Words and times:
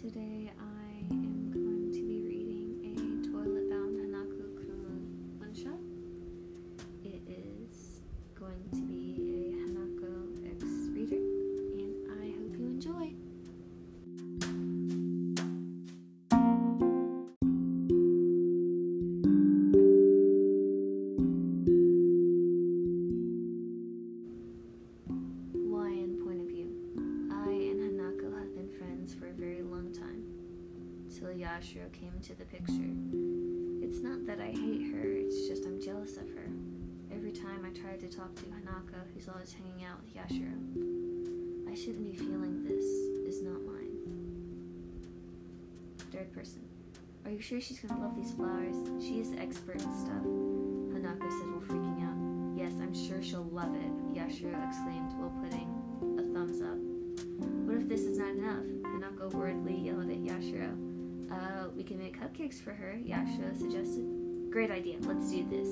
Today. 0.00 0.50
I 0.58 0.79
Yashiro 31.60 31.92
came 31.92 32.10
into 32.16 32.32
the 32.34 32.46
picture. 32.46 32.88
It's 33.84 34.00
not 34.00 34.24
that 34.24 34.40
I 34.40 34.48
hate 34.48 34.90
her, 34.92 35.04
it's 35.04 35.46
just 35.46 35.66
I'm 35.66 35.78
jealous 35.78 36.16
of 36.16 36.26
her. 36.30 36.48
Every 37.12 37.32
time 37.32 37.66
I 37.66 37.78
try 37.78 37.96
to 37.98 38.08
talk 38.08 38.34
to 38.36 38.42
Hanako, 38.44 38.96
who's 39.12 39.28
always 39.28 39.52
hanging 39.52 39.84
out 39.84 39.98
with 40.00 40.14
Yashiro. 40.16 40.56
I 41.70 41.74
shouldn't 41.74 42.10
be 42.10 42.16
feeling 42.16 42.64
this 42.64 42.84
is 43.28 43.42
not 43.42 43.60
mine. 43.60 43.92
Third 46.10 46.32
person. 46.32 46.62
Are 47.26 47.30
you 47.30 47.42
sure 47.42 47.60
she's 47.60 47.78
gonna 47.78 48.00
love 48.00 48.16
these 48.16 48.32
flowers? 48.32 48.76
She 48.98 49.20
is 49.20 49.34
expert 49.38 49.82
in 49.82 49.92
stuff. 50.00 50.24
Hanako 50.96 51.28
said 51.28 51.50
while 51.52 51.60
freaking 51.68 52.00
out. 52.08 52.56
Yes, 52.58 52.72
I'm 52.80 52.94
sure 52.94 53.22
she'll 53.22 53.44
love 53.52 53.74
it, 53.74 54.14
Yashiro 54.16 54.66
exclaimed 54.66 55.12
while 55.18 55.34
putting 55.44 55.68
a 56.18 56.22
thumbs 56.32 56.62
up. 56.62 56.78
What 57.68 57.76
if 57.76 57.86
this 57.86 58.00
is 58.00 58.16
not 58.16 58.30
enough? 58.30 58.64
Hanako 58.96 59.30
worriedly 59.34 59.76
yelled 59.76 60.08
at 60.08 60.24
Yashiro. 60.24 60.89
Uh, 61.30 61.68
we 61.76 61.84
can 61.84 61.98
make 61.98 62.18
cupcakes 62.20 62.60
for 62.60 62.72
her, 62.72 62.98
Yashiro 63.06 63.56
suggested. 63.56 64.04
Great 64.50 64.70
idea, 64.70 64.96
let's 65.02 65.30
do 65.30 65.46
this. 65.48 65.68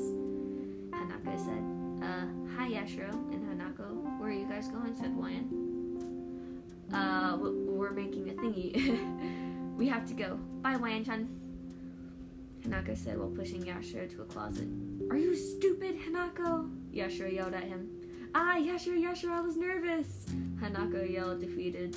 Hanako 0.91 1.39
said. 1.39 1.65
Uh, 2.01 2.27
hi 2.57 2.71
Yashiro 2.71 3.13
and 3.33 3.43
Hanako. 3.49 4.19
Where 4.21 4.31
are 4.31 4.33
you 4.33 4.47
guys 4.47 4.69
going? 4.69 4.95
said 4.95 5.17
Wyan. 5.17 5.49
Uh, 6.93 7.37
we're 7.41 7.91
making 7.91 8.31
a 8.31 8.33
thingy. 8.35 9.77
we 9.77 9.89
have 9.89 10.07
to 10.07 10.15
go. 10.15 10.37
Bye, 10.63 10.77
Wyan-chan. 10.77 11.29
Hanako 12.63 12.97
said 12.97 13.19
while 13.19 13.31
pushing 13.31 13.63
Yashiro 13.63 14.09
to 14.15 14.23
a 14.23 14.25
closet. 14.25 14.69
Are 15.11 15.17
you 15.17 15.35
stupid, 15.35 15.99
Hanako? 16.01 16.71
Yashiro 16.95 17.33
yelled 17.33 17.55
at 17.55 17.65
him. 17.65 17.89
Ah, 18.35 18.57
Yashiro, 18.57 18.99
Yashiro, 18.99 19.33
I 19.33 19.41
was 19.41 19.57
nervous. 19.57 20.27
Hanako 20.61 21.11
yelled, 21.11 21.41
defeated. 21.41 21.97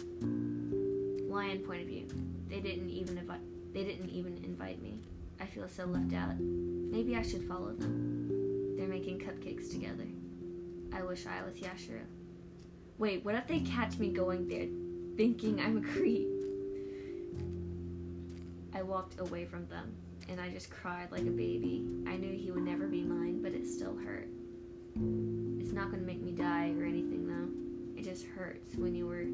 Lion 1.32 1.60
point 1.60 1.82
of 1.82 1.88
view. 1.88 2.08
They 2.48 2.60
didn't 2.60 2.90
even 2.90 3.18
invite. 3.18 3.40
They 3.74 3.84
didn't 3.84 4.10
even 4.10 4.44
invite 4.44 4.82
me. 4.82 5.00
I 5.40 5.46
feel 5.46 5.68
so 5.68 5.86
left 5.86 6.14
out. 6.14 6.38
Maybe 6.40 7.16
I 7.16 7.22
should 7.22 7.48
follow 7.48 7.72
them. 7.72 8.76
They're 8.78 8.88
making 8.88 9.20
cupcakes 9.20 9.72
together. 9.72 10.06
I 10.94 11.04
wish 11.04 11.26
I 11.26 11.42
was 11.44 11.56
Yashiro. 11.56 12.04
Wait, 12.98 13.24
what 13.24 13.36
if 13.36 13.48
they 13.48 13.62
catch 13.62 13.98
me 13.98 14.10
going 14.10 14.48
there, 14.48 14.68
thinking 15.18 15.60
I'm 15.60 15.78
a 15.78 15.82
creep? 15.82 16.28
I 18.76 18.84
walked 18.84 19.20
away 19.20 19.46
from 19.46 19.66
them, 19.68 19.94
and 20.30 20.40
I 20.40 20.50
just 20.50 20.70
cried 20.70 21.12
like 21.12 21.22
a 21.22 21.32
baby. 21.32 21.86
I 22.08 22.18
knew 22.18 22.32
he 22.32 22.52
would 22.52 22.64
never 22.64 22.88
be 22.88 23.02
mine, 23.02 23.42
but 23.42 23.54
it 23.54 23.66
still 23.68 23.96
hurt. 23.98 24.28
It's 25.60 25.72
not 25.72 25.92
gonna 25.92 26.04
make 26.04 26.22
me 26.22 26.32
die 26.34 26.74
or 26.78 26.84
anything, 26.84 27.28
though. 27.28 28.00
It 28.00 28.04
just 28.04 28.26
hurts 28.26 28.76
when 28.76 28.94
you 28.94 29.08
were 29.08 29.26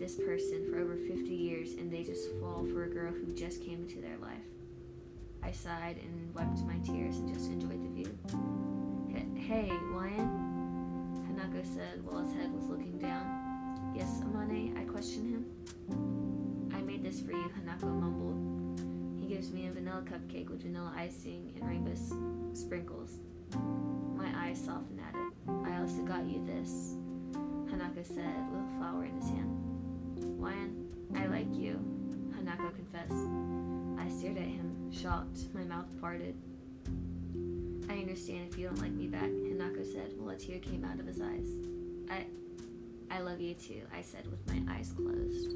this 0.00 0.16
person 0.16 0.66
for 0.70 0.78
over 0.80 0.96
50 0.96 1.28
years 1.28 1.74
and 1.74 1.92
they 1.92 2.02
just 2.02 2.30
fall 2.40 2.66
for 2.72 2.84
a 2.84 2.88
girl 2.88 3.12
who 3.12 3.34
just 3.34 3.62
came 3.62 3.82
into 3.82 4.00
their 4.00 4.16
life. 4.16 4.38
I 5.42 5.52
sighed 5.52 5.98
and 6.02 6.34
wiped 6.34 6.64
my 6.64 6.78
tears 6.78 7.18
and 7.18 7.32
just 7.32 7.50
enjoyed 7.50 7.84
the 7.84 7.90
view. 7.90 8.18
Hey, 9.36 9.68
Lion? 9.92 11.26
Hanako 11.28 11.62
said 11.74 12.02
while 12.04 12.24
his 12.24 12.32
head 12.32 12.50
was 12.50 12.64
looking 12.64 12.98
down. 12.98 13.92
Yes, 13.94 14.22
Amane, 14.22 14.80
I 14.80 14.84
questioned 14.84 15.28
him. 15.28 16.70
I 16.74 16.80
made 16.80 17.02
this 17.02 17.20
for 17.20 17.32
you, 17.32 17.50
Hanako 17.58 17.88
mumbled. 17.88 19.20
He 19.20 19.26
gives 19.26 19.50
me 19.50 19.66
a 19.66 19.72
vanilla 19.72 20.02
cupcake 20.02 20.48
with 20.48 20.62
vanilla 20.62 20.94
icing 20.96 21.52
and 21.56 21.68
rainbow 21.68 21.94
sprinkles. 22.54 23.16
My 24.14 24.32
eyes 24.36 24.62
softened 24.64 25.00
at 25.00 25.14
it. 25.14 25.70
I 25.70 25.80
also 25.80 26.02
got 26.02 26.24
you 26.26 26.42
this, 26.46 26.94
stared 34.20 34.36
at 34.36 34.44
him, 34.44 34.92
shocked, 34.92 35.46
my 35.54 35.62
mouth 35.62 35.88
parted. 35.98 36.36
I 37.88 37.94
understand 37.94 38.50
if 38.52 38.58
you 38.58 38.66
don't 38.66 38.78
like 38.78 38.92
me 38.92 39.06
back, 39.06 39.22
Hanako 39.22 39.90
said 39.90 40.12
while 40.18 40.28
a 40.28 40.36
tear 40.36 40.58
came 40.58 40.84
out 40.84 41.00
of 41.00 41.06
his 41.06 41.22
eyes. 41.22 41.48
I 42.10 42.26
I 43.10 43.20
love 43.20 43.40
you 43.40 43.54
too, 43.54 43.80
I 43.96 44.02
said 44.02 44.26
with 44.30 44.46
my 44.46 44.74
eyes 44.74 44.92
closed. 44.92 45.54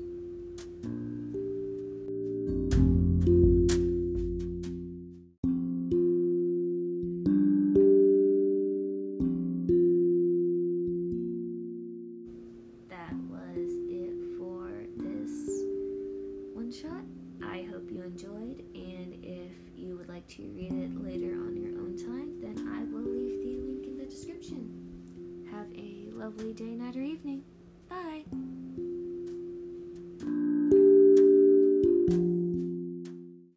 lovely 26.37 26.53
day, 26.53 26.75
night, 26.75 26.97
or 26.97 27.03
evening. 27.03 27.43
Bye! 27.89 28.25